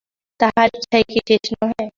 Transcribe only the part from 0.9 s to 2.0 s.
কি শেষ নহে।